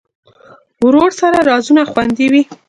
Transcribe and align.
ورور 0.85 1.11
سره 1.19 1.39
رازونه 1.49 1.83
خوندي 1.91 2.27
وي. 2.31 2.41